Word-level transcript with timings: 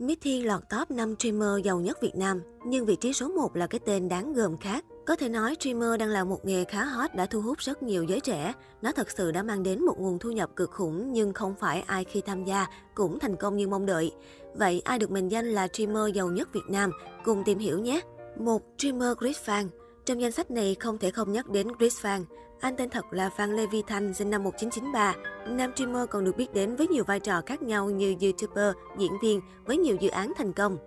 Mithy 0.00 0.42
lọt 0.42 0.60
top 0.68 0.90
5 0.90 1.14
streamer 1.18 1.64
giàu 1.64 1.80
nhất 1.80 1.98
Việt 2.02 2.14
Nam, 2.14 2.40
nhưng 2.64 2.86
vị 2.86 2.96
trí 2.96 3.12
số 3.12 3.28
1 3.28 3.56
là 3.56 3.66
cái 3.66 3.78
tên 3.84 4.08
đáng 4.08 4.32
gờm 4.32 4.56
khác. 4.58 4.84
Có 5.06 5.16
thể 5.16 5.28
nói 5.28 5.56
streamer 5.60 6.00
đang 6.00 6.08
là 6.08 6.24
một 6.24 6.44
nghề 6.44 6.64
khá 6.64 6.84
hot 6.84 7.14
đã 7.14 7.26
thu 7.26 7.40
hút 7.40 7.58
rất 7.58 7.82
nhiều 7.82 8.04
giới 8.04 8.20
trẻ. 8.20 8.52
Nó 8.82 8.92
thật 8.92 9.10
sự 9.10 9.32
đã 9.32 9.42
mang 9.42 9.62
đến 9.62 9.84
một 9.84 9.94
nguồn 9.98 10.18
thu 10.18 10.30
nhập 10.30 10.50
cực 10.56 10.70
khủng 10.70 11.12
nhưng 11.12 11.32
không 11.32 11.54
phải 11.60 11.80
ai 11.80 12.04
khi 12.04 12.20
tham 12.20 12.44
gia 12.44 12.66
cũng 12.94 13.18
thành 13.18 13.36
công 13.36 13.56
như 13.56 13.68
mong 13.68 13.86
đợi. 13.86 14.12
Vậy 14.54 14.82
ai 14.84 14.98
được 14.98 15.10
mệnh 15.10 15.28
danh 15.28 15.46
là 15.46 15.68
streamer 15.68 16.14
giàu 16.14 16.28
nhất 16.28 16.52
Việt 16.52 16.68
Nam? 16.68 16.90
Cùng 17.24 17.44
tìm 17.44 17.58
hiểu 17.58 17.78
nhé! 17.78 18.00
Một 18.38 18.62
streamer 18.78 19.12
Chris 19.20 19.38
Phan 19.38 19.68
Trong 20.06 20.20
danh 20.20 20.32
sách 20.32 20.50
này 20.50 20.76
không 20.80 20.98
thể 20.98 21.10
không 21.10 21.32
nhắc 21.32 21.48
đến 21.48 21.68
Chris 21.78 22.00
Phan. 22.00 22.24
Anh 22.60 22.76
tên 22.76 22.90
thật 22.90 23.12
là 23.12 23.30
Phan 23.30 23.56
Lê 23.56 23.66
Vi 23.66 23.82
Thanh, 23.86 24.14
sinh 24.14 24.30
năm 24.30 24.44
1993. 24.44 25.14
Nam 25.46 25.72
streamer 25.74 26.08
còn 26.10 26.24
được 26.24 26.36
biết 26.36 26.54
đến 26.54 26.76
với 26.76 26.88
nhiều 26.88 27.04
vai 27.04 27.20
trò 27.20 27.42
khác 27.46 27.62
nhau 27.62 27.90
như 27.90 28.14
YouTuber, 28.20 28.74
diễn 28.98 29.12
viên 29.22 29.40
với 29.64 29.76
nhiều 29.76 29.96
dự 30.00 30.08
án 30.08 30.32
thành 30.36 30.52
công. 30.52 30.78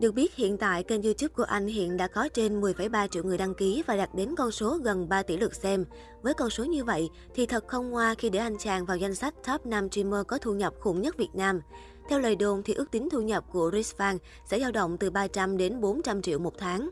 Được 0.00 0.12
biết 0.12 0.34
hiện 0.34 0.58
tại 0.58 0.82
kênh 0.82 1.02
YouTube 1.02 1.32
của 1.36 1.42
anh 1.42 1.66
hiện 1.66 1.96
đã 1.96 2.08
có 2.08 2.28
trên 2.28 2.60
10,3 2.60 3.08
triệu 3.08 3.24
người 3.24 3.38
đăng 3.38 3.54
ký 3.54 3.82
và 3.86 3.96
đạt 3.96 4.14
đến 4.14 4.34
con 4.36 4.50
số 4.50 4.78
gần 4.82 5.08
3 5.08 5.22
tỷ 5.22 5.36
lượt 5.36 5.54
xem. 5.54 5.84
Với 6.22 6.34
con 6.34 6.50
số 6.50 6.64
như 6.64 6.84
vậy 6.84 7.10
thì 7.34 7.46
thật 7.46 7.64
không 7.68 7.90
ngoa 7.90 8.14
khi 8.14 8.30
để 8.30 8.38
anh 8.38 8.58
chàng 8.58 8.86
vào 8.86 8.96
danh 8.96 9.14
sách 9.14 9.34
top 9.46 9.66
5 9.66 9.90
streamer 9.90 10.26
có 10.26 10.38
thu 10.38 10.54
nhập 10.54 10.74
khủng 10.80 11.02
nhất 11.02 11.16
Việt 11.16 11.34
Nam. 11.34 11.60
Theo 12.08 12.18
lời 12.18 12.36
đồn 12.36 12.62
thì 12.62 12.74
ước 12.74 12.90
tính 12.90 13.08
thu 13.10 13.20
nhập 13.20 13.44
của 13.52 13.70
Rich 13.72 13.96
Fan 13.96 14.18
sẽ 14.46 14.60
dao 14.60 14.72
động 14.72 14.96
từ 14.98 15.10
300 15.10 15.56
đến 15.56 15.80
400 15.80 16.22
triệu 16.22 16.38
một 16.38 16.58
tháng. 16.58 16.90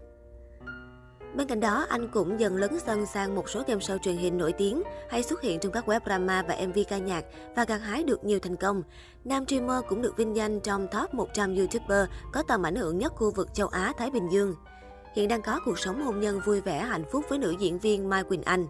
Bên 1.34 1.46
cạnh 1.46 1.60
đó, 1.60 1.86
anh 1.88 2.08
cũng 2.08 2.40
dần 2.40 2.56
lấn 2.56 2.78
sân 2.86 3.06
sang 3.06 3.34
một 3.34 3.48
số 3.48 3.62
game 3.66 3.80
show 3.80 3.98
truyền 3.98 4.16
hình 4.16 4.38
nổi 4.38 4.52
tiếng 4.52 4.82
hay 5.10 5.22
xuất 5.22 5.42
hiện 5.42 5.60
trong 5.60 5.72
các 5.72 5.88
web 5.88 6.00
drama 6.06 6.42
và 6.48 6.56
MV 6.66 6.78
ca 6.88 6.98
nhạc 6.98 7.24
và 7.56 7.64
gặt 7.64 7.78
hái 7.78 8.04
được 8.04 8.24
nhiều 8.24 8.38
thành 8.38 8.56
công. 8.56 8.82
Nam 9.24 9.46
streamer 9.46 9.84
cũng 9.88 10.02
được 10.02 10.16
vinh 10.16 10.36
danh 10.36 10.60
trong 10.60 10.88
top 10.88 11.14
100 11.14 11.56
YouTuber 11.56 12.08
có 12.32 12.42
tầm 12.42 12.66
ảnh 12.66 12.76
hưởng 12.76 12.98
nhất 12.98 13.12
khu 13.16 13.30
vực 13.30 13.54
châu 13.54 13.68
Á 13.68 13.92
Thái 13.98 14.10
Bình 14.10 14.28
Dương. 14.32 14.54
Hiện 15.14 15.28
đang 15.28 15.42
có 15.42 15.60
cuộc 15.64 15.78
sống 15.78 16.02
hôn 16.02 16.20
nhân 16.20 16.41
vui 16.44 16.60
vẻ 16.60 16.80
hạnh 16.80 17.04
phúc 17.12 17.24
với 17.28 17.38
nữ 17.38 17.54
diễn 17.58 17.78
viên 17.78 18.08
Mai 18.08 18.24
Quỳnh 18.24 18.42
Anh. 18.42 18.66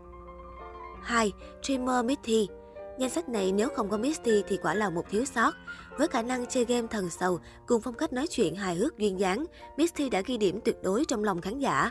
2. 1.03 1.33
Streamer 1.63 2.05
misty 2.05 2.49
Danh 2.99 3.11
sách 3.11 3.29
này 3.29 3.53
nếu 3.53 3.69
không 3.77 3.91
có 3.91 3.97
Misty 3.97 4.43
thì 4.49 4.57
quả 4.57 4.75
là 4.75 4.91
một 4.91 5.11
thiếu 5.11 5.25
sót. 5.25 5.55
Với 5.99 6.09
khả 6.09 6.23
năng 6.23 6.47
chơi 6.47 6.65
game 6.65 6.87
thần 6.91 7.11
sầu 7.11 7.39
cùng 7.67 7.81
phong 7.81 7.95
cách 7.95 8.13
nói 8.13 8.27
chuyện 8.27 8.55
hài 8.55 8.75
hước 8.75 8.99
duyên 8.99 9.21
dáng, 9.21 9.45
Misty 9.77 10.11
đã 10.11 10.23
ghi 10.27 10.37
điểm 10.37 10.61
tuyệt 10.65 10.77
đối 10.83 11.05
trong 11.09 11.25
lòng 11.25 11.41
khán 11.41 11.59
giả. 11.59 11.91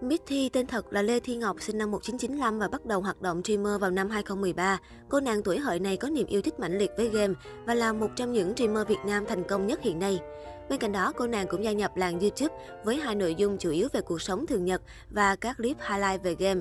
Mithy 0.00 0.48
tên 0.48 0.66
thật 0.66 0.92
là 0.92 1.02
Lê 1.02 1.20
Thi 1.20 1.36
Ngọc, 1.36 1.56
sinh 1.60 1.78
năm 1.78 1.90
1995 1.90 2.58
và 2.58 2.68
bắt 2.68 2.86
đầu 2.86 3.00
hoạt 3.00 3.22
động 3.22 3.42
streamer 3.44 3.80
vào 3.80 3.90
năm 3.90 4.10
2013. 4.10 4.78
Cô 5.08 5.20
nàng 5.20 5.42
tuổi 5.42 5.58
hợi 5.58 5.78
này 5.78 5.96
có 5.96 6.10
niềm 6.10 6.26
yêu 6.26 6.42
thích 6.42 6.60
mãnh 6.60 6.78
liệt 6.78 6.90
với 6.96 7.08
game 7.08 7.34
và 7.66 7.74
là 7.74 7.92
một 7.92 8.08
trong 8.16 8.32
những 8.32 8.56
streamer 8.56 8.88
Việt 8.88 8.98
Nam 9.06 9.24
thành 9.26 9.44
công 9.44 9.66
nhất 9.66 9.82
hiện 9.82 9.98
nay. 9.98 10.20
Bên 10.68 10.78
cạnh 10.78 10.92
đó, 10.92 11.12
cô 11.16 11.26
nàng 11.26 11.46
cũng 11.48 11.64
gia 11.64 11.72
nhập 11.72 11.96
làng 11.96 12.20
YouTube 12.20 12.54
với 12.84 12.96
hai 12.96 13.14
nội 13.14 13.34
dung 13.34 13.58
chủ 13.58 13.70
yếu 13.70 13.88
về 13.92 14.00
cuộc 14.00 14.22
sống 14.22 14.46
thường 14.46 14.64
nhật 14.64 14.82
và 15.10 15.36
các 15.36 15.56
clip 15.56 15.76
highlight 15.88 16.22
về 16.22 16.34
game. 16.38 16.60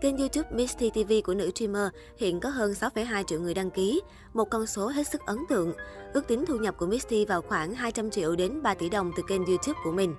Kênh 0.00 0.16
YouTube 0.16 0.48
Misty 0.52 0.90
TV 0.90 1.12
của 1.24 1.34
nữ 1.34 1.50
streamer 1.54 1.88
hiện 2.16 2.40
có 2.40 2.48
hơn 2.48 2.72
6,2 2.72 3.24
triệu 3.24 3.40
người 3.40 3.54
đăng 3.54 3.70
ký, 3.70 4.00
một 4.32 4.44
con 4.50 4.66
số 4.66 4.88
hết 4.88 5.08
sức 5.08 5.20
ấn 5.26 5.38
tượng. 5.48 5.72
Ước 6.12 6.28
tính 6.28 6.44
thu 6.46 6.56
nhập 6.56 6.74
của 6.78 6.86
Misty 6.86 7.24
vào 7.24 7.42
khoảng 7.42 7.74
200 7.74 8.10
triệu 8.10 8.36
đến 8.36 8.62
3 8.62 8.74
tỷ 8.74 8.88
đồng 8.88 9.12
từ 9.16 9.22
kênh 9.28 9.46
YouTube 9.46 9.80
của 9.84 9.92
mình. 9.92 10.14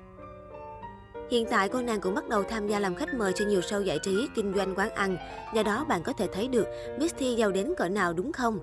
Hiện 1.31 1.45
tại 1.49 1.69
cô 1.69 1.81
nàng 1.81 2.01
cũng 2.01 2.15
bắt 2.15 2.29
đầu 2.29 2.43
tham 2.43 2.67
gia 2.67 2.79
làm 2.79 2.95
khách 2.95 3.13
mời 3.13 3.33
cho 3.33 3.45
nhiều 3.45 3.59
show 3.59 3.81
giải 3.81 3.99
trí, 3.99 4.27
kinh 4.35 4.53
doanh 4.55 4.75
quán 4.75 4.89
ăn. 4.89 5.17
Do 5.55 5.63
đó 5.63 5.85
bạn 5.89 6.03
có 6.03 6.13
thể 6.13 6.27
thấy 6.33 6.47
được 6.47 6.67
Misty 6.99 7.35
giàu 7.35 7.51
đến 7.51 7.73
cỡ 7.77 7.89
nào 7.89 8.13
đúng 8.13 8.31
không? 8.31 8.59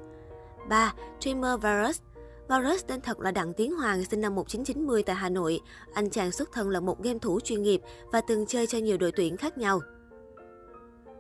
3. 0.69 0.95
Dreamer 1.21 1.61
Virus 1.63 2.01
Varus 2.49 2.85
tên 2.87 3.01
thật 3.01 3.21
là 3.21 3.31
Đặng 3.31 3.53
Tiến 3.53 3.73
Hoàng, 3.73 4.05
sinh 4.05 4.21
năm 4.21 4.35
1990 4.35 5.03
tại 5.03 5.17
Hà 5.17 5.29
Nội. 5.29 5.61
Anh 5.95 6.11
chàng 6.11 6.33
xuất 6.33 6.53
thân 6.53 6.71
là 6.71 6.81
một 6.81 7.03
game 7.03 7.19
thủ 7.19 7.41
chuyên 7.41 7.63
nghiệp 7.63 7.81
và 8.13 8.21
từng 8.21 8.47
chơi 8.47 8.67
cho 8.67 8.79
nhiều 8.79 8.99
đội 8.99 9.13
tuyển 9.13 9.37
khác 9.37 9.59
nhau. 9.59 9.81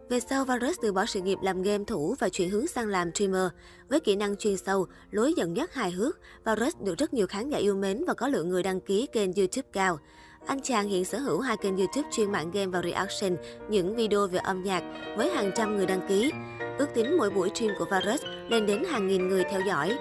Về 0.09 0.21
sau, 0.21 0.45
Varus 0.45 0.77
từ 0.83 0.93
bỏ 0.93 1.07
sự 1.07 1.21
nghiệp 1.21 1.39
làm 1.43 1.63
game 1.63 1.85
thủ 1.85 2.15
và 2.19 2.29
chuyển 2.29 2.51
hướng 2.51 2.67
sang 2.67 2.89
làm 2.89 3.15
streamer. 3.15 3.49
Với 3.89 4.01
kỹ 4.01 4.17
năng 4.17 4.37
chuyên 4.37 4.57
sâu, 4.57 4.87
lối 5.11 5.35
dẫn 5.37 5.57
dắt 5.57 5.75
hài 5.75 5.91
hước, 5.91 6.19
Varus 6.45 6.77
được 6.81 6.99
rất 6.99 7.15
nhiều 7.15 7.27
khán 7.27 7.51
giả 7.51 7.59
yêu 7.59 7.75
mến 7.75 8.05
và 8.07 8.15
có 8.15 8.29
lượng 8.29 8.49
người 8.49 8.63
đăng 8.63 8.81
ký 8.81 9.07
kênh 9.13 9.33
YouTube 9.33 9.69
cao. 9.73 9.99
Anh 10.47 10.61
chàng 10.61 10.89
hiện 10.89 11.05
sở 11.05 11.19
hữu 11.19 11.41
hai 11.41 11.57
kênh 11.57 11.77
YouTube 11.77 12.09
chuyên 12.13 12.33
mạng 12.33 12.51
game 12.51 12.67
và 12.67 12.83
reaction, 12.83 13.37
những 13.69 13.97
video 13.97 14.27
về 14.27 14.39
âm 14.39 14.63
nhạc 14.63 14.83
với 15.17 15.31
hàng 15.31 15.51
trăm 15.57 15.77
người 15.77 15.87
đăng 15.87 16.09
ký. 16.09 16.33
Ước 16.79 16.87
tính 16.95 17.17
mỗi 17.19 17.31
buổi 17.31 17.51
stream 17.55 17.73
của 17.79 17.85
Varus 17.91 18.23
lên 18.49 18.67
đến 18.67 18.85
hàng 18.85 19.09
nghìn 19.09 19.29
người 19.29 19.45
theo 19.51 19.61
dõi. 19.61 19.97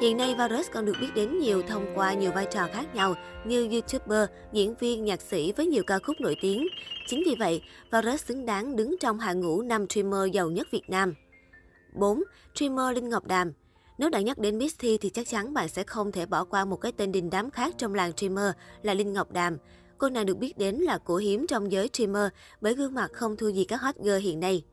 Hiện 0.00 0.16
nay, 0.16 0.34
Varus 0.38 0.70
còn 0.70 0.84
được 0.84 0.96
biết 1.00 1.08
đến 1.14 1.38
nhiều 1.38 1.62
thông 1.62 1.86
qua 1.94 2.14
nhiều 2.14 2.32
vai 2.34 2.46
trò 2.50 2.68
khác 2.72 2.94
nhau 2.94 3.14
như 3.44 3.68
YouTuber, 3.70 4.28
diễn 4.52 4.74
viên, 4.74 5.04
nhạc 5.04 5.20
sĩ 5.20 5.52
với 5.52 5.66
nhiều 5.66 5.82
ca 5.86 5.98
khúc 5.98 6.16
nổi 6.20 6.36
tiếng. 6.40 6.66
Chính 7.06 7.22
vì 7.26 7.34
vậy, 7.38 7.62
Varus 7.90 8.24
xứng 8.24 8.46
đáng 8.46 8.76
đứng 8.76 8.96
trong 9.00 9.18
hàng 9.18 9.40
ngũ 9.40 9.62
năm 9.62 9.86
streamer 9.88 10.32
giàu 10.32 10.50
nhất 10.50 10.66
Việt 10.70 10.90
Nam. 10.90 11.14
4. 11.92 12.22
Streamer 12.54 12.94
Linh 12.94 13.08
Ngọc 13.08 13.26
Đàm 13.26 13.52
nếu 13.98 14.10
đã 14.10 14.20
nhắc 14.20 14.38
đến 14.38 14.58
Miss 14.58 14.78
Thi 14.78 14.98
thì 14.98 15.10
chắc 15.10 15.28
chắn 15.28 15.54
bạn 15.54 15.68
sẽ 15.68 15.82
không 15.82 16.12
thể 16.12 16.26
bỏ 16.26 16.44
qua 16.44 16.64
một 16.64 16.76
cái 16.76 16.92
tên 16.92 17.12
đình 17.12 17.30
đám 17.30 17.50
khác 17.50 17.74
trong 17.78 17.94
làng 17.94 18.12
streamer 18.16 18.50
là 18.82 18.94
Linh 18.94 19.12
Ngọc 19.12 19.32
Đàm. 19.32 19.56
Cô 19.98 20.08
nàng 20.08 20.26
được 20.26 20.38
biết 20.38 20.58
đến 20.58 20.76
là 20.76 20.98
cổ 20.98 21.16
hiếm 21.16 21.46
trong 21.46 21.72
giới 21.72 21.88
streamer 21.92 22.28
bởi 22.60 22.74
gương 22.74 22.94
mặt 22.94 23.10
không 23.12 23.36
thua 23.36 23.48
gì 23.48 23.64
các 23.64 23.80
hot 23.80 23.96
girl 23.96 24.18
hiện 24.18 24.40
nay. 24.40 24.64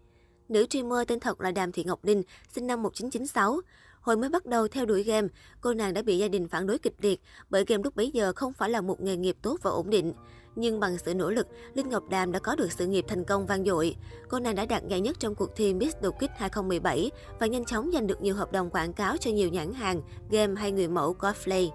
Nữ 0.49 0.65
streamer 0.69 1.07
tên 1.07 1.19
thật 1.19 1.41
là 1.41 1.51
Đàm 1.51 1.71
Thị 1.71 1.83
Ngọc 1.83 2.05
Linh, 2.05 2.23
sinh 2.55 2.67
năm 2.67 2.83
1996. 2.83 3.61
Hồi 4.01 4.17
mới 4.17 4.29
bắt 4.29 4.45
đầu 4.45 4.67
theo 4.67 4.85
đuổi 4.85 5.03
game, 5.03 5.28
cô 5.62 5.73
nàng 5.73 5.94
đã 5.94 6.01
bị 6.01 6.17
gia 6.17 6.28
đình 6.28 6.47
phản 6.47 6.67
đối 6.67 6.79
kịch 6.79 6.95
liệt 7.01 7.22
bởi 7.50 7.66
game 7.67 7.84
lúc 7.84 7.95
bấy 7.95 8.12
giờ 8.12 8.34
không 8.35 8.53
phải 8.53 8.69
là 8.69 8.81
một 8.81 9.01
nghề 9.01 9.16
nghiệp 9.16 9.35
tốt 9.41 9.57
và 9.62 9.72
ổn 9.72 9.89
định. 9.89 10.13
Nhưng 10.56 10.79
bằng 10.79 10.97
sự 10.97 11.13
nỗ 11.13 11.29
lực, 11.29 11.47
Linh 11.73 11.89
Ngọc 11.89 12.09
Đàm 12.09 12.31
đã 12.31 12.40
có 12.40 12.56
được 12.56 12.72
sự 12.72 12.88
nghiệp 12.88 13.06
thành 13.07 13.23
công 13.23 13.45
vang 13.45 13.66
dội. 13.66 13.95
Cô 14.29 14.40
nàng 14.40 14.56
đã 14.56 14.66
đạt 14.66 14.88
giải 14.88 15.01
nhất 15.01 15.19
trong 15.19 15.35
cuộc 15.35 15.56
thi 15.56 15.73
Miss 15.73 15.97
đột 16.01 16.19
kích 16.19 16.31
2017 16.38 17.11
và 17.40 17.47
nhanh 17.47 17.66
chóng 17.66 17.91
giành 17.94 18.07
được 18.07 18.22
nhiều 18.22 18.35
hợp 18.35 18.51
đồng 18.51 18.69
quảng 18.69 18.94
cáo 18.94 19.17
cho 19.17 19.31
nhiều 19.31 19.50
nhãn 19.50 19.73
hàng, 19.73 20.01
game 20.29 20.61
hay 20.61 20.72
người 20.72 20.88
mẫu 20.88 21.13
cosplay. 21.13 21.72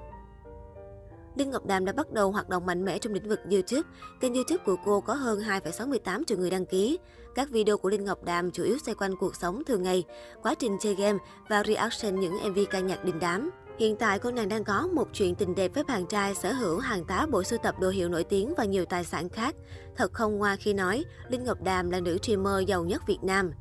Linh 1.36 1.50
Ngọc 1.50 1.66
Đàm 1.66 1.84
đã 1.84 1.92
bắt 1.92 2.12
đầu 2.12 2.32
hoạt 2.32 2.48
động 2.48 2.66
mạnh 2.66 2.84
mẽ 2.84 2.98
trong 2.98 3.12
lĩnh 3.12 3.28
vực 3.28 3.41
YouTube. 3.50 3.88
Kênh 4.20 4.34
YouTube 4.34 4.64
của 4.64 4.76
cô 4.84 5.00
có 5.00 5.14
hơn 5.14 5.41
2,68 5.41 6.24
triệu 6.24 6.38
người 6.38 6.50
đăng 6.50 6.66
ký. 6.66 6.98
Các 7.34 7.50
video 7.50 7.78
của 7.78 7.88
Linh 7.88 8.04
Ngọc 8.04 8.24
Đàm 8.24 8.50
chủ 8.50 8.62
yếu 8.62 8.78
xoay 8.78 8.94
quanh 8.94 9.16
cuộc 9.16 9.36
sống 9.36 9.62
thường 9.64 9.82
ngày, 9.82 10.04
quá 10.42 10.54
trình 10.54 10.76
chơi 10.80 10.94
game 10.94 11.19
và 11.48 11.62
reaction 11.66 12.20
những 12.20 12.32
MV 12.32 12.58
ca 12.70 12.80
nhạc 12.80 13.04
đình 13.04 13.19
đám. 13.19 13.50
Hiện 13.78 13.97
tại 13.97 14.19
cô 14.19 14.30
nàng 14.30 14.48
đang 14.48 14.64
có 14.64 14.88
một 14.92 15.08
chuyện 15.12 15.34
tình 15.34 15.54
đẹp 15.54 15.74
với 15.74 15.84
bạn 15.84 16.06
trai 16.06 16.34
sở 16.34 16.52
hữu 16.52 16.78
hàng 16.78 17.04
tá 17.04 17.26
bộ 17.30 17.42
sưu 17.42 17.58
tập 17.62 17.74
đồ 17.80 17.91
hiệu 17.91 18.08
nổi 18.08 18.24
tiếng 18.24 18.54
và 18.56 18.64
nhiều 18.64 18.84
tài 18.84 19.04
sản 19.04 19.28
khác. 19.28 19.54
Thật 19.97 20.12
không 20.12 20.38
ngoa 20.38 20.56
khi 20.56 20.74
nói, 20.74 21.04
Linh 21.28 21.44
Ngọc 21.44 21.62
Đàm 21.62 21.91
là 21.91 22.00
nữ 22.00 22.18
streamer 22.22 22.68
giàu 22.68 22.84
nhất 22.84 23.03
Việt 23.06 23.18
Nam. 23.22 23.53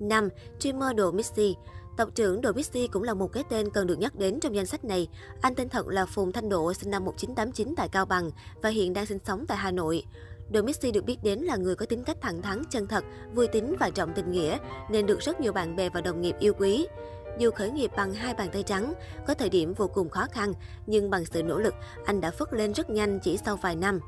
5. 0.00 0.28
Streamer 0.58 0.96
Đồ 0.96 1.12
Missy 1.12 1.56
Tộc 1.96 2.08
trưởng 2.14 2.40
Đồ 2.40 2.52
Bixi 2.52 2.86
cũng 2.86 3.02
là 3.02 3.14
một 3.14 3.32
cái 3.32 3.44
tên 3.48 3.70
cần 3.70 3.86
được 3.86 3.98
nhắc 3.98 4.14
đến 4.14 4.40
trong 4.40 4.54
danh 4.54 4.66
sách 4.66 4.84
này. 4.84 5.08
Anh 5.40 5.54
tên 5.54 5.68
thật 5.68 5.86
là 5.88 6.06
Phùng 6.06 6.32
Thanh 6.32 6.48
Độ, 6.48 6.74
sinh 6.74 6.90
năm 6.90 7.04
1989 7.04 7.74
tại 7.76 7.88
Cao 7.88 8.04
Bằng 8.04 8.30
và 8.62 8.68
hiện 8.68 8.92
đang 8.92 9.06
sinh 9.06 9.18
sống 9.24 9.44
tại 9.48 9.58
Hà 9.58 9.70
Nội. 9.70 10.04
Đồ 10.50 10.60
được 10.94 11.04
biết 11.04 11.16
đến 11.22 11.38
là 11.38 11.56
người 11.56 11.76
có 11.76 11.86
tính 11.86 12.04
cách 12.04 12.16
thẳng 12.20 12.42
thắn, 12.42 12.62
chân 12.70 12.86
thật, 12.86 13.04
vui 13.34 13.46
tính 13.46 13.76
và 13.80 13.90
trọng 13.90 14.12
tình 14.14 14.32
nghĩa, 14.32 14.58
nên 14.90 15.06
được 15.06 15.20
rất 15.20 15.40
nhiều 15.40 15.52
bạn 15.52 15.76
bè 15.76 15.88
và 15.88 16.00
đồng 16.00 16.20
nghiệp 16.20 16.36
yêu 16.38 16.52
quý. 16.58 16.86
Dù 17.38 17.50
khởi 17.50 17.70
nghiệp 17.70 17.90
bằng 17.96 18.14
hai 18.14 18.34
bàn 18.34 18.48
tay 18.52 18.62
trắng, 18.62 18.92
có 19.26 19.34
thời 19.34 19.48
điểm 19.48 19.74
vô 19.74 19.88
cùng 19.88 20.08
khó 20.08 20.26
khăn, 20.32 20.52
nhưng 20.86 21.10
bằng 21.10 21.24
sự 21.24 21.42
nỗ 21.42 21.58
lực, 21.58 21.74
anh 22.04 22.20
đã 22.20 22.30
phất 22.30 22.54
lên 22.54 22.74
rất 22.74 22.90
nhanh 22.90 23.20
chỉ 23.20 23.38
sau 23.44 23.56
vài 23.56 23.76
năm. 23.76 24.00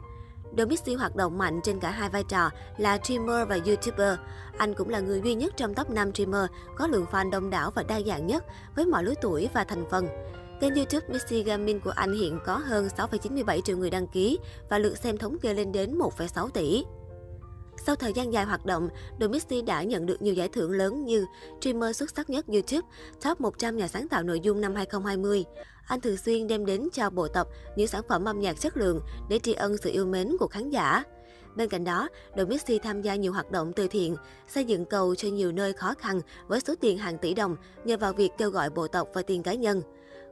Domixi 0.59 0.95
hoạt 0.95 1.17
động 1.17 1.39
mạnh 1.39 1.61
trên 1.65 1.81
cả 1.81 1.91
hai 1.91 2.09
vai 2.09 2.25
trò 2.29 2.51
là 2.77 2.99
streamer 2.99 3.49
và 3.49 3.59
YouTuber. 3.67 4.19
Anh 4.59 4.75
cũng 4.75 4.89
là 4.89 5.01
người 5.01 5.21
duy 5.25 5.35
nhất 5.35 5.53
trong 5.57 5.75
top 5.75 5.91
5 5.91 6.15
streamer 6.15 6.47
có 6.77 6.87
lượng 6.87 7.07
fan 7.11 7.31
đông 7.31 7.51
đảo 7.51 7.71
và 7.75 7.83
đa 7.83 8.01
dạng 8.01 8.27
nhất 8.27 8.45
với 8.77 8.87
mọi 8.87 9.05
lứa 9.05 9.15
tuổi 9.23 9.49
và 9.55 9.65
thành 9.65 9.85
phần. 9.91 10.09
Kênh 10.61 10.75
YouTube 10.75 11.07
Missy 11.09 11.43
Gaming 11.43 11.81
của 11.81 11.91
anh 11.91 12.13
hiện 12.13 12.39
có 12.45 12.57
hơn 12.57 12.89
6,97 12.97 13.61
triệu 13.61 13.77
người 13.77 13.91
đăng 13.91 14.07
ký 14.07 14.39
và 14.71 14.79
lượt 14.79 14.99
xem 14.99 15.19
thống 15.19 15.39
kê 15.39 15.55
lên 15.55 15.73
đến 15.73 15.99
1,6 15.99 16.49
tỷ. 16.49 16.85
Sau 17.77 17.97
thời 17.97 18.13
gian 18.13 18.33
dài 18.33 18.45
hoạt 18.45 18.67
động, 18.67 18.89
Domixi 19.21 19.63
đã 19.63 19.83
nhận 19.83 20.07
được 20.07 20.23
nhiều 20.23 20.35
giải 20.35 20.49
thưởng 20.49 20.71
lớn 20.71 21.05
như 21.05 21.27
streamer 21.61 21.97
xuất 21.97 22.11
sắc 22.17 22.31
nhất 22.31 22.47
YouTube, 22.47 22.89
top 23.25 23.41
100 23.41 23.77
nhà 23.77 23.89
sáng 23.89 24.09
tạo 24.09 24.23
nội 24.23 24.41
dung 24.41 24.61
năm 24.61 24.75
2020. 24.75 25.45
Anh 25.87 26.01
thường 26.01 26.17
xuyên 26.17 26.47
đem 26.47 26.67
đến 26.67 26.89
cho 26.93 27.11
bộ 27.11 27.29
tộc 27.29 27.49
những 27.77 27.87
sản 27.87 28.03
phẩm 28.09 28.25
âm 28.25 28.41
nhạc 28.41 28.61
chất 28.61 28.77
lượng 28.77 29.01
để 29.29 29.39
tri 29.39 29.53
ân 29.53 29.77
sự 29.77 29.91
yêu 29.91 30.07
mến 30.07 30.37
của 30.39 30.47
khán 30.47 30.71
giả. 30.71 31.03
Bên 31.57 31.69
cạnh 31.69 31.85
đó, 31.85 32.09
Domixi 32.37 32.79
tham 32.79 33.03
gia 33.03 33.15
nhiều 33.15 33.33
hoạt 33.33 33.51
động 33.51 33.73
từ 33.73 33.89
thiện, 33.89 34.17
xây 34.49 34.65
dựng 34.65 34.85
cầu 34.85 35.15
cho 35.15 35.29
nhiều 35.29 35.53
nơi 35.53 35.73
khó 35.73 35.95
khăn 35.99 36.21
với 36.47 36.61
số 36.61 36.75
tiền 36.81 36.99
hàng 36.99 37.19
tỷ 37.19 37.35
đồng 37.35 37.57
nhờ 37.85 37.97
vào 37.97 38.13
việc 38.13 38.31
kêu 38.39 38.51
gọi 38.51 38.71
bộ 38.71 38.89
tộc 38.89 39.09
và 39.15 39.23
tiền 39.23 39.43
cá 39.43 39.55
nhân. 39.55 39.83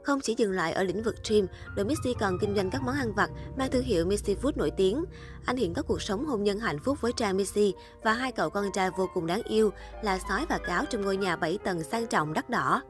Không 0.03 0.21
chỉ 0.21 0.35
dừng 0.39 0.53
lại 0.53 0.73
ở 0.73 0.83
lĩnh 0.83 1.03
vực 1.03 1.15
stream, 1.25 1.47
đội 1.77 1.87
Missy 1.87 2.15
còn 2.21 2.39
kinh 2.39 2.55
doanh 2.57 2.71
các 2.71 2.83
món 2.83 2.95
ăn 2.95 3.13
vặt 3.15 3.31
mang 3.57 3.71
thương 3.71 3.83
hiệu 3.83 4.07
Missy 4.07 4.35
Food 4.35 4.53
nổi 4.57 4.71
tiếng. 4.77 5.05
Anh 5.47 5.57
hiện 5.57 5.75
có 5.75 5.83
cuộc 5.83 6.03
sống 6.03 6.27
hôn 6.27 6.43
nhân 6.43 6.59
hạnh 6.59 6.79
phúc 6.79 6.99
với 7.01 7.13
Trang 7.17 7.37
Missy 7.37 7.75
và 8.03 8.13
hai 8.13 8.33
cậu 8.33 8.51
con 8.51 8.67
trai 8.75 8.91
vô 8.97 9.09
cùng 9.15 9.27
đáng 9.27 9.43
yêu 9.43 9.71
là 10.03 10.19
sói 10.29 10.47
và 10.49 10.59
cáo 10.59 10.85
trong 10.85 11.03
ngôi 11.03 11.17
nhà 11.17 11.37
7 11.37 11.59
tầng 11.65 11.83
sang 11.83 12.07
trọng 12.07 12.33
đắt 12.33 12.51
đỏ. 12.51 12.83